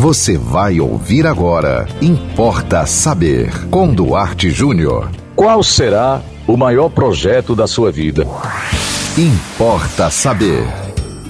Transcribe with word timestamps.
Você 0.00 0.38
vai 0.38 0.78
ouvir 0.78 1.26
agora. 1.26 1.84
Importa 2.00 2.86
saber. 2.86 3.50
Com 3.68 3.92
Duarte 3.92 4.48
Júnior. 4.48 5.10
Qual 5.34 5.60
será 5.60 6.22
o 6.46 6.56
maior 6.56 6.88
projeto 6.88 7.52
da 7.56 7.66
sua 7.66 7.90
vida? 7.90 8.24
Importa 9.18 10.08
saber. 10.08 10.62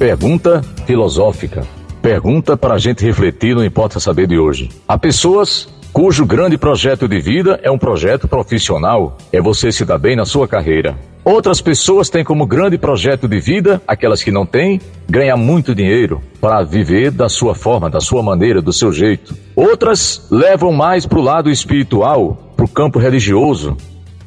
Pergunta 0.00 0.62
filosófica. 0.84 1.64
Pergunta 2.02 2.56
para 2.56 2.74
a 2.74 2.78
gente 2.78 3.04
refletir 3.04 3.54
no 3.54 3.64
Importa 3.64 4.00
Saber 4.00 4.26
de 4.26 4.36
hoje. 4.36 4.68
Há 4.88 4.98
pessoas 4.98 5.68
cujo 5.92 6.26
grande 6.26 6.58
projeto 6.58 7.06
de 7.06 7.20
vida 7.20 7.60
é 7.62 7.70
um 7.70 7.78
projeto 7.78 8.26
profissional, 8.26 9.16
é 9.32 9.40
você 9.40 9.70
se 9.70 9.84
dar 9.84 9.98
bem 9.98 10.16
na 10.16 10.24
sua 10.24 10.48
carreira. 10.48 10.98
Outras 11.26 11.60
pessoas 11.60 12.08
têm 12.08 12.22
como 12.22 12.46
grande 12.46 12.78
projeto 12.78 13.26
de 13.26 13.40
vida, 13.40 13.82
aquelas 13.84 14.22
que 14.22 14.30
não 14.30 14.46
têm, 14.46 14.80
ganhar 15.10 15.36
muito 15.36 15.74
dinheiro 15.74 16.22
para 16.40 16.62
viver 16.62 17.10
da 17.10 17.28
sua 17.28 17.52
forma, 17.52 17.90
da 17.90 18.00
sua 18.00 18.22
maneira, 18.22 18.62
do 18.62 18.72
seu 18.72 18.92
jeito. 18.92 19.36
Outras 19.56 20.28
levam 20.30 20.70
mais 20.70 21.04
para 21.04 21.18
o 21.18 21.22
lado 21.22 21.50
espiritual, 21.50 22.52
para 22.56 22.64
o 22.64 22.68
campo 22.68 23.00
religioso, 23.00 23.76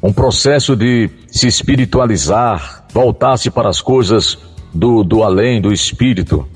um 0.02 0.12
processo 0.12 0.76
de 0.76 1.08
se 1.28 1.48
espiritualizar, 1.48 2.84
voltar-se 2.92 3.50
para 3.50 3.70
as 3.70 3.80
coisas 3.80 4.36
do, 4.74 5.02
do 5.02 5.22
além, 5.22 5.58
do 5.58 5.72
espírito. 5.72 6.46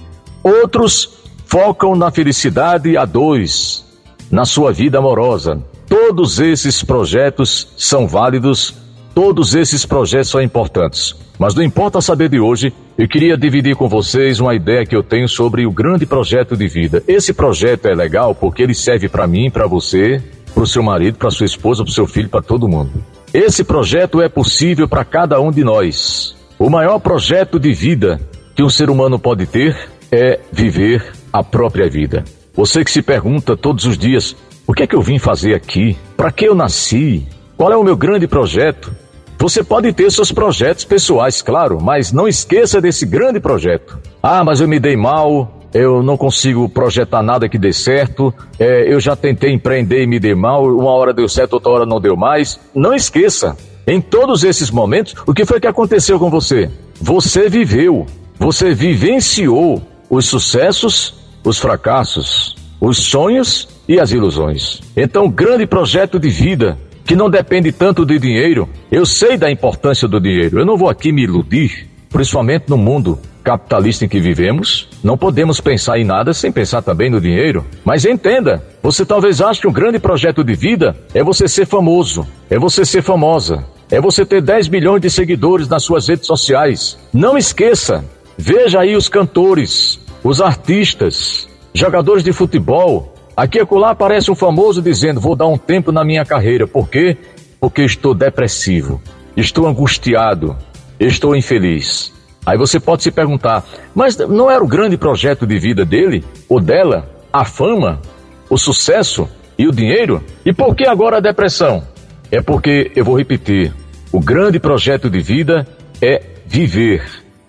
Outros 0.43 1.25
focam 1.47 1.97
na 1.97 2.11
felicidade 2.11 2.99
a 2.99 3.07
dois, 3.07 3.83
na 4.31 4.45
sua 4.45 4.75
vida 4.75 4.99
amorosa. 4.99 5.65
Todos 5.89 6.39
esses 6.39 6.83
projetos 6.83 7.73
são 7.79 8.07
válidos 8.07 8.84
Todos 9.15 9.55
esses 9.55 9.87
projetos 9.87 10.29
são 10.29 10.43
importantes, 10.43 11.15
mas 11.39 11.55
não 11.55 11.63
importa 11.63 12.01
saber 12.01 12.29
de 12.29 12.41
hoje, 12.41 12.73
eu 12.99 13.07
queria 13.07 13.37
dividir 13.37 13.77
com 13.77 13.89
vocês 13.89 14.41
uma 14.41 14.57
ideia 14.57 14.85
que 14.85 14.97
eu 14.97 15.05
tenho 15.05 15.29
sobre 15.29 15.65
o 15.65 15.71
grande 15.71 16.05
projeto 16.05 16.57
de 16.57 16.67
vida. 16.67 17.01
Esse 17.07 17.33
projeto 17.33 17.87
é 17.87 17.95
legal 17.95 18.35
porque 18.35 18.65
ele 18.65 18.75
serve 18.75 19.09
para 19.09 19.25
mim, 19.29 19.53
para 19.53 19.69
você, 19.69 20.21
para 20.53 20.65
o 20.65 20.67
seu 20.67 20.83
marido, 20.83 21.17
para 21.17 21.31
sua 21.31 21.47
esposa, 21.47 21.85
para 21.85 21.91
o 21.91 21.95
seu 21.95 22.09
filho, 22.09 22.29
para 22.29 22.43
todo 22.43 22.69
mundo. 22.69 22.91
Esse 23.33 23.63
projeto 23.63 24.21
é 24.21 24.29
possível 24.29 24.89
para 24.89 25.05
cada 25.05 25.41
um 25.41 25.53
de 25.53 25.63
nós. 25.63 26.35
O 26.59 26.69
maior 26.69 26.99
projeto 26.99 27.61
de 27.61 27.73
vida 27.73 28.21
que 28.57 28.65
um 28.65 28.69
ser 28.69 28.91
humano 28.91 29.17
pode 29.17 29.47
ter 29.47 29.77
é 30.11 30.41
viver 30.51 31.13
a 31.33 31.43
própria 31.43 31.89
vida. 31.89 32.25
Você 32.53 32.85
que 32.85 32.91
se 32.91 33.01
pergunta 33.01 33.57
todos 33.57 33.85
os 33.85 33.97
dias: 33.97 34.35
o 34.67 34.73
que 34.73 34.83
é 34.83 34.87
que 34.89 34.97
eu 34.97 35.03
vim 35.03 35.21
fazer 35.21 35.55
aqui? 35.55 35.97
Para 36.17 36.33
que 36.33 36.47
eu 36.47 36.55
nasci? 36.55 37.29
Qual 37.57 37.73
é 37.73 37.77
o 37.77 37.85
meu 37.85 37.97
grande 37.97 38.27
projeto? 38.27 39.04
Você 39.45 39.63
pode 39.63 39.93
ter 39.93 40.11
seus 40.11 40.33
projetos 40.33 40.87
pessoais, 40.87 41.43
claro, 41.43 41.79
mas 41.79 42.11
não 42.11 42.27
esqueça 42.27 42.81
desse 42.81 43.05
grande 43.05 43.39
projeto. 43.39 43.99
Ah, 44.23 44.43
mas 44.43 44.63
eu 44.63 44.67
me 44.67 44.81
dei 44.81 44.97
mal, 44.97 45.61
eu 45.75 46.03
não 46.03 46.17
consigo 46.17 46.67
projetar 46.67 47.23
nada 47.23 47.47
que 47.47 47.59
dê 47.59 47.71
certo, 47.71 48.33
é, 48.59 48.91
eu 48.91 48.99
já 48.99 49.15
tentei 49.15 49.53
empreender 49.53 50.03
e 50.03 50.07
me 50.07 50.19
dei 50.19 50.35
mal, 50.35 50.65
uma 50.65 50.93
hora 50.93 51.13
deu 51.13 51.29
certo, 51.29 51.53
outra 51.53 51.73
hora 51.73 51.85
não 51.85 52.01
deu 52.01 52.17
mais. 52.17 52.59
Não 52.75 52.95
esqueça, 52.95 53.55
em 53.87 54.01
todos 54.01 54.45
esses 54.45 54.71
momentos, 54.71 55.15
o 55.27 55.35
que 55.35 55.45
foi 55.45 55.61
que 55.61 55.67
aconteceu 55.67 56.19
com 56.19 56.31
você? 56.31 56.71
Você 56.99 57.47
viveu, 57.47 58.07
você 58.39 58.73
vivenciou 58.73 59.83
os 60.09 60.25
sucessos, 60.25 61.17
os 61.45 61.59
fracassos, 61.59 62.57
os 62.81 62.97
sonhos 62.97 63.69
e 63.87 64.01
as 64.01 64.11
ilusões. 64.11 64.81
Então, 64.97 65.29
grande 65.29 65.67
projeto 65.67 66.19
de 66.19 66.31
vida 66.31 66.79
que 67.05 67.15
não 67.15 67.29
depende 67.29 67.71
tanto 67.71 68.05
de 68.05 68.19
dinheiro. 68.19 68.69
Eu 68.91 69.05
sei 69.05 69.37
da 69.37 69.51
importância 69.51 70.09
do 70.09 70.21
dinheiro. 70.21 70.59
Eu 70.59 70.67
não 70.67 70.77
vou 70.77 70.89
aqui 70.89 71.13
me 71.13 71.23
iludir, 71.23 71.89
principalmente 72.09 72.65
no 72.69 72.77
mundo 72.77 73.19
capitalista 73.45 74.07
em 74.07 74.09
que 74.09 74.19
vivemos. 74.19 74.89
Não 75.03 75.19
podemos 75.19 75.61
pensar 75.61 75.99
em 75.99 76.05
nada 76.05 76.33
sem 76.33 76.51
pensar 76.51 76.81
também 76.81 77.11
no 77.11 77.21
dinheiro. 77.21 77.65
Mas 77.85 78.07
entenda, 78.07 78.65
você 78.83 79.05
talvez 79.05 79.41
ache 79.43 79.61
que 79.61 79.69
um 79.69 79.73
grande 79.73 79.99
projeto 79.99 80.43
de 80.43 80.55
vida 80.55 80.97
é 81.13 81.23
você 81.23 81.47
ser 81.47 81.67
famoso, 81.67 82.27
é 82.49 82.59
você 82.59 82.85
ser 82.87 83.03
famosa, 83.03 83.65
é 83.91 84.01
você 84.01 84.25
ter 84.25 84.41
10 84.41 84.69
milhões 84.69 85.03
de 85.03 85.11
seguidores 85.11 85.69
nas 85.69 85.85
suas 85.85 86.09
redes 86.09 86.27
sociais. 86.27 86.99
Não 87.13 87.37
esqueça, 87.37 88.03
veja 88.39 88.81
aí 88.81 88.97
os 88.97 89.09
cantores, 89.09 90.01
os 90.23 90.41
artistas, 90.41 91.47
jogadores 91.75 92.25
de 92.25 92.33
futebol, 92.33 93.14
Aqui 93.37 93.59
e 93.59 93.61
acolá 93.61 93.91
aparece 93.91 94.31
um 94.31 94.35
famoso 94.35 94.81
dizendo: 94.81 95.21
Vou 95.21 95.35
dar 95.35 95.47
um 95.47 95.59
tempo 95.59 95.91
na 95.91 96.05
minha 96.05 96.25
carreira. 96.25 96.67
Por 96.67 96.89
quê? 96.89 97.17
Porque 97.61 97.83
estou 97.83 98.15
depressivo, 98.15 99.03
estou 99.37 99.67
angustiado, 99.67 100.57
estou 101.01 101.35
infeliz. 101.35 102.13
Aí 102.47 102.57
você 102.57 102.79
pode 102.79 103.03
se 103.03 103.11
perguntar: 103.11 103.65
Mas 103.95 104.17
não 104.17 104.51
era 104.51 104.63
o 104.63 104.69
grande 104.69 104.97
projeto 104.97 105.47
de 105.47 105.59
vida 105.59 105.85
dele 105.85 106.25
ou 106.49 106.61
dela? 106.61 107.11
A 107.33 107.45
fama, 107.45 108.01
o 108.49 108.57
sucesso 108.57 109.29
e 109.59 109.67
o 109.67 109.73
dinheiro? 109.73 110.23
E 110.45 110.53
por 110.53 110.77
que 110.77 110.87
agora 110.87 111.17
a 111.17 111.21
depressão? 111.21 111.83
É 112.31 112.41
porque, 112.41 112.93
eu 112.95 113.05
vou 113.05 113.19
repetir: 113.19 113.75
o 114.13 114.21
grande 114.21 114.61
projeto 114.61 115.11
de 115.11 115.21
vida 115.21 115.67
é 116.01 116.23
viver. 116.47 117.03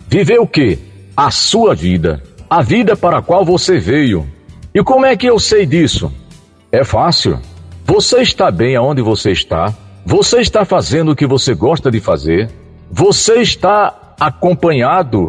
Viver 0.07 0.39
o 0.39 0.47
quê? 0.47 0.79
A 1.15 1.29
sua 1.29 1.75
vida. 1.75 2.23
A 2.49 2.63
vida 2.63 2.95
para 2.95 3.19
a 3.19 3.21
qual 3.21 3.45
você 3.45 3.77
veio 3.77 4.25
e 4.75 4.83
como 4.83 5.05
é 5.05 5.15
que 5.15 5.25
eu 5.25 5.39
sei 5.39 5.65
disso? 5.65 6.11
É 6.69 6.83
fácil. 6.83 7.39
Você 7.85 8.17
está 8.17 8.51
bem 8.51 8.75
aonde 8.75 9.01
você 9.01 9.31
está, 9.31 9.73
você 10.05 10.41
está 10.41 10.65
fazendo 10.65 11.13
o 11.13 11.15
que 11.15 11.25
você 11.25 11.55
gosta 11.55 11.89
de 11.89 12.01
fazer, 12.01 12.49
você 12.91 13.35
está 13.35 14.15
acompanhado 14.19 15.27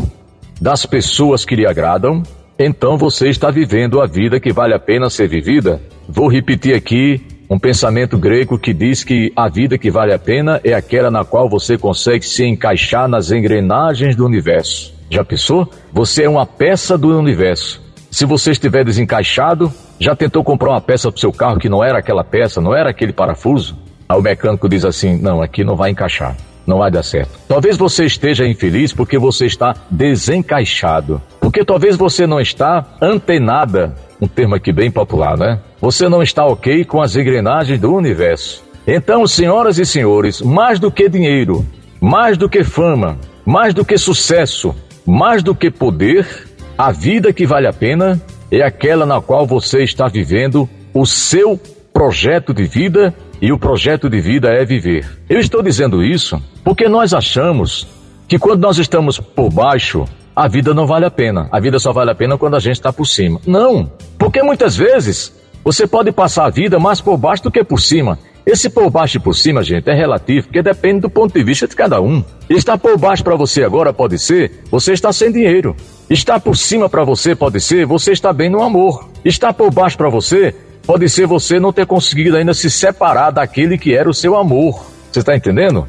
das 0.60 0.84
pessoas 0.84 1.44
que 1.44 1.54
lhe 1.54 1.64
agradam, 1.64 2.24
então 2.58 2.98
você 2.98 3.28
está 3.28 3.48
vivendo 3.48 4.00
a 4.00 4.06
vida 4.06 4.40
que 4.40 4.52
vale 4.52 4.74
a 4.74 4.80
pena 4.80 5.08
ser 5.08 5.28
vivida. 5.28 5.80
Vou 6.08 6.26
repetir 6.26 6.74
aqui 6.74 7.24
um 7.48 7.56
pensamento 7.56 8.18
grego 8.18 8.58
que 8.58 8.74
diz 8.74 9.04
que 9.04 9.32
a 9.36 9.48
vida 9.48 9.78
que 9.78 9.92
vale 9.92 10.12
a 10.12 10.18
pena 10.18 10.60
é 10.64 10.72
aquela 10.72 11.08
na 11.08 11.24
qual 11.24 11.48
você 11.48 11.78
consegue 11.78 12.26
se 12.26 12.44
encaixar 12.44 13.06
nas 13.06 13.30
engrenagens 13.30 14.16
do 14.16 14.26
universo. 14.26 14.92
Já 15.08 15.24
pensou? 15.24 15.70
Você 15.92 16.24
é 16.24 16.28
uma 16.28 16.44
peça 16.44 16.98
do 16.98 17.16
universo. 17.16 17.85
Se 18.16 18.24
você 18.24 18.52
estiver 18.52 18.82
desencaixado, 18.82 19.70
já 20.00 20.16
tentou 20.16 20.42
comprar 20.42 20.70
uma 20.70 20.80
peça 20.80 21.12
para 21.12 21.18
o 21.18 21.20
seu 21.20 21.30
carro 21.30 21.58
que 21.58 21.68
não 21.68 21.84
era 21.84 21.98
aquela 21.98 22.24
peça, 22.24 22.62
não 22.62 22.74
era 22.74 22.88
aquele 22.88 23.12
parafuso? 23.12 23.76
Aí 24.08 24.18
o 24.18 24.22
mecânico 24.22 24.70
diz 24.70 24.86
assim: 24.86 25.20
não, 25.20 25.42
aqui 25.42 25.62
não 25.62 25.76
vai 25.76 25.90
encaixar, 25.90 26.34
não 26.66 26.78
vai 26.78 26.90
dar 26.90 27.02
certo. 27.02 27.38
Talvez 27.46 27.76
você 27.76 28.06
esteja 28.06 28.48
infeliz 28.48 28.90
porque 28.90 29.18
você 29.18 29.44
está 29.44 29.76
desencaixado, 29.90 31.20
porque 31.38 31.62
talvez 31.62 31.94
você 31.94 32.26
não 32.26 32.40
está 32.40 32.86
antenada, 33.02 33.94
um 34.18 34.26
termo 34.26 34.54
aqui 34.54 34.72
bem 34.72 34.90
popular, 34.90 35.36
né? 35.36 35.60
Você 35.78 36.08
não 36.08 36.22
está 36.22 36.46
ok 36.46 36.86
com 36.86 37.02
as 37.02 37.16
engrenagens 37.16 37.78
do 37.78 37.94
universo. 37.94 38.64
Então, 38.86 39.26
senhoras 39.26 39.78
e 39.78 39.84
senhores, 39.84 40.40
mais 40.40 40.80
do 40.80 40.90
que 40.90 41.06
dinheiro, 41.06 41.66
mais 42.00 42.38
do 42.38 42.48
que 42.48 42.64
fama, 42.64 43.18
mais 43.44 43.74
do 43.74 43.84
que 43.84 43.98
sucesso, 43.98 44.74
mais 45.04 45.42
do 45.42 45.54
que 45.54 45.70
poder, 45.70 46.55
a 46.78 46.92
vida 46.92 47.32
que 47.32 47.46
vale 47.46 47.66
a 47.66 47.72
pena 47.72 48.20
é 48.50 48.62
aquela 48.62 49.06
na 49.06 49.20
qual 49.20 49.46
você 49.46 49.82
está 49.82 50.08
vivendo 50.08 50.68
o 50.92 51.06
seu 51.06 51.58
projeto 51.92 52.52
de 52.52 52.64
vida 52.64 53.14
e 53.40 53.52
o 53.52 53.58
projeto 53.58 54.08
de 54.10 54.20
vida 54.20 54.48
é 54.48 54.64
viver. 54.64 55.06
Eu 55.28 55.38
estou 55.38 55.62
dizendo 55.62 56.02
isso 56.02 56.40
porque 56.62 56.88
nós 56.88 57.14
achamos 57.14 57.86
que 58.28 58.38
quando 58.38 58.60
nós 58.60 58.78
estamos 58.78 59.18
por 59.18 59.50
baixo, 59.50 60.04
a 60.34 60.46
vida 60.48 60.74
não 60.74 60.86
vale 60.86 61.06
a 61.06 61.10
pena. 61.10 61.48
A 61.50 61.58
vida 61.58 61.78
só 61.78 61.92
vale 61.92 62.10
a 62.10 62.14
pena 62.14 62.36
quando 62.36 62.56
a 62.56 62.60
gente 62.60 62.76
está 62.76 62.92
por 62.92 63.06
cima. 63.06 63.40
Não, 63.46 63.90
porque 64.18 64.42
muitas 64.42 64.76
vezes 64.76 65.34
você 65.64 65.86
pode 65.86 66.12
passar 66.12 66.44
a 66.44 66.50
vida 66.50 66.78
mais 66.78 67.00
por 67.00 67.16
baixo 67.16 67.44
do 67.44 67.50
que 67.50 67.64
por 67.64 67.80
cima. 67.80 68.18
Esse 68.46 68.70
por 68.70 68.88
baixo 68.88 69.16
e 69.16 69.20
por 69.20 69.34
cima, 69.34 69.60
gente, 69.60 69.90
é 69.90 69.92
relativo, 69.92 70.46
porque 70.46 70.62
depende 70.62 71.00
do 71.00 71.10
ponto 71.10 71.34
de 71.34 71.42
vista 71.42 71.66
de 71.66 71.74
cada 71.74 72.00
um. 72.00 72.22
Estar 72.48 72.78
por 72.78 72.96
baixo 72.96 73.24
para 73.24 73.34
você 73.34 73.64
agora 73.64 73.92
pode 73.92 74.20
ser 74.20 74.62
você 74.70 74.92
está 74.92 75.12
sem 75.12 75.32
dinheiro. 75.32 75.74
Estar 76.08 76.38
por 76.38 76.56
cima 76.56 76.88
para 76.88 77.02
você 77.02 77.34
pode 77.34 77.60
ser 77.60 77.84
você 77.84 78.12
está 78.12 78.32
bem 78.32 78.48
no 78.48 78.62
amor. 78.62 79.10
Estar 79.24 79.52
por 79.52 79.72
baixo 79.72 79.98
para 79.98 80.08
você 80.08 80.54
pode 80.86 81.08
ser 81.08 81.26
você 81.26 81.58
não 81.58 81.72
ter 81.72 81.86
conseguido 81.86 82.36
ainda 82.36 82.54
se 82.54 82.70
separar 82.70 83.32
daquele 83.32 83.76
que 83.76 83.96
era 83.96 84.08
o 84.08 84.14
seu 84.14 84.36
amor. 84.36 84.80
Você 85.10 85.18
está 85.18 85.34
entendendo? 85.34 85.84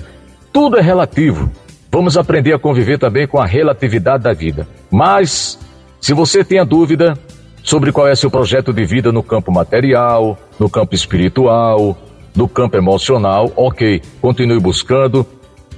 Tudo 0.52 0.80
é 0.80 0.82
relativo. 0.82 1.52
Vamos 1.92 2.18
aprender 2.18 2.54
a 2.54 2.60
conviver 2.60 2.98
também 2.98 3.28
com 3.28 3.40
a 3.40 3.46
relatividade 3.46 4.24
da 4.24 4.34
vida. 4.34 4.68
Mas, 4.90 5.60
se 6.02 6.12
você 6.12 6.44
tem 6.44 6.58
a 6.60 6.64
dúvida 6.64 7.14
sobre 7.62 7.92
qual 7.92 8.08
é 8.08 8.16
seu 8.16 8.32
projeto 8.32 8.74
de 8.74 8.84
vida 8.84 9.12
no 9.12 9.22
campo 9.22 9.52
material, 9.52 10.40
no 10.60 10.68
campo 10.68 10.96
espiritual, 10.96 11.96
no 12.38 12.48
campo 12.48 12.78
emocional, 12.78 13.52
ok, 13.56 14.00
continue 14.22 14.60
buscando, 14.60 15.26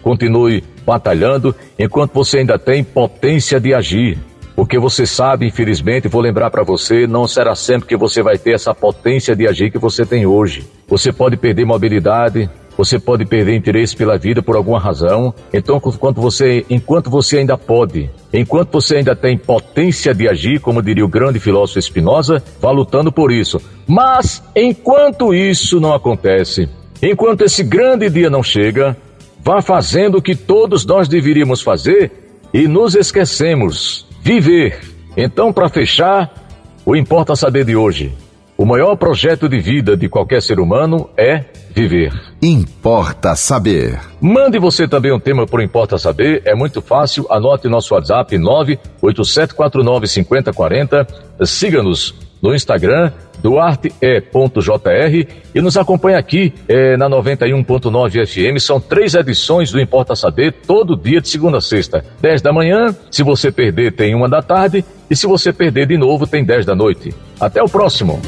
continue 0.04 0.62
batalhando, 0.86 1.56
enquanto 1.80 2.12
você 2.12 2.40
ainda 2.40 2.60
tem 2.60 2.84
potência 2.84 3.62
de 3.62 3.74
agir. 3.74 4.20
Porque 4.58 4.78
você 4.78 5.06
sabe, 5.06 5.48
infelizmente, 5.48 6.10
vou 6.10 6.22
lembrar 6.22 6.52
para 6.52 6.64
você, 6.64 7.08
não 7.08 7.26
será 7.30 7.56
sempre 7.56 7.88
que 7.88 7.96
você 7.96 8.22
vai 8.22 8.38
ter 8.38 8.56
essa 8.56 8.76
potência 8.76 9.34
de 9.34 9.48
agir 9.48 9.72
que 9.72 9.78
você 9.78 10.06
tem 10.06 10.26
hoje. 10.26 10.68
Você 10.86 11.14
pode 11.14 11.38
perder 11.38 11.64
mobilidade, 11.64 12.50
você 12.80 12.98
pode 12.98 13.26
perder 13.26 13.58
interesse 13.58 13.94
pela 13.94 14.18
vida 14.18 14.42
por 14.42 14.56
alguma 14.56 14.80
razão. 14.80 15.34
Então, 15.52 15.82
enquanto 15.86 16.22
você, 16.22 16.66
enquanto 16.70 17.10
você 17.10 17.40
ainda 17.40 17.58
pode, 17.58 18.10
enquanto 18.32 18.72
você 18.72 18.96
ainda 18.96 19.14
tem 19.14 19.38
potência 19.38 20.14
de 20.14 20.30
agir, 20.30 20.62
como 20.62 20.82
diria 20.82 21.04
o 21.04 21.10
grande 21.10 21.42
filósofo 21.42 21.82
Spinoza, 21.82 22.42
vá 22.62 22.72
lutando 22.72 23.12
por 23.12 23.34
isso. 23.34 23.62
Mas, 23.86 24.42
enquanto 24.56 25.34
isso 25.34 25.82
não 25.82 25.94
acontece, 25.94 26.70
enquanto 27.04 27.42
esse 27.42 27.64
grande 27.64 28.10
dia 28.10 28.30
não 28.30 28.42
chega, 28.42 28.96
vá 29.44 29.62
fazendo 29.62 30.20
o 30.20 30.22
que 30.22 30.34
todos 30.34 30.86
nós 30.86 31.10
deveríamos 31.10 31.62
fazer 31.62 32.10
e 32.54 32.66
nos 32.66 32.96
esquecemos: 32.96 34.08
viver. 34.22 34.80
Então, 35.18 35.52
para 35.52 35.68
fechar, 35.68 36.34
o 36.86 36.96
Importa 36.96 37.36
Saber 37.36 37.66
de 37.66 37.76
hoje. 37.76 38.14
O 38.60 38.66
maior 38.66 38.98
projeto 38.98 39.48
de 39.48 39.58
vida 39.58 39.96
de 39.96 40.10
qualquer 40.10 40.42
ser 40.42 40.60
humano 40.60 41.10
é 41.16 41.46
viver. 41.74 42.12
Importa 42.42 43.34
saber. 43.34 43.98
Mande 44.20 44.60
você 44.60 44.86
também 44.86 45.14
um 45.14 45.20
tema 45.20 45.48
para 45.48 45.64
Importa 45.64 45.98
Saber, 45.98 46.42
é 46.44 46.54
muito 46.54 46.82
fácil. 46.82 47.26
Anote 47.30 47.70
nosso 47.70 47.94
WhatsApp 47.94 48.36
987495040. 48.36 51.08
Siga-nos 51.46 52.14
no 52.42 52.54
Instagram 52.54 53.14
duarte.jr 53.42 55.28
e 55.56 55.62
nos 55.62 55.78
acompanhe 55.78 56.18
aqui 56.18 56.54
é, 56.68 56.98
na 56.98 57.10
91.9 57.10 58.28
FM. 58.28 58.60
São 58.62 58.82
três 58.82 59.14
edições 59.14 59.72
do 59.72 59.80
Importa 59.80 60.18
Saber, 60.18 60.54
todo 60.68 60.98
dia 60.98 61.22
de 61.22 61.30
segunda 61.30 61.60
a 61.60 61.62
sexta. 61.62 62.04
10 62.22 62.42
da 62.42 62.52
manhã, 62.52 62.94
se 63.10 63.24
você 63.24 63.54
perder, 63.54 63.94
tem 63.94 64.14
uma 64.14 64.28
da 64.28 64.42
tarde, 64.42 64.84
e 65.10 65.16
se 65.16 65.26
você 65.26 65.54
perder 65.54 65.88
de 65.88 65.98
novo, 65.98 66.28
tem 66.28 66.44
10 66.44 66.66
da 66.66 66.76
noite. 66.76 67.16
Até 67.40 67.64
o 67.64 67.70
próximo. 67.70 68.20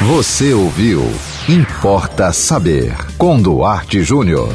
Você 0.00 0.54
ouviu 0.54 1.02
Importa 1.46 2.32
Saber, 2.32 2.96
com 3.18 3.38
Duarte 3.38 4.02
Júnior. 4.02 4.48